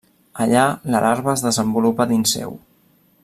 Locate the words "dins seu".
2.13-2.57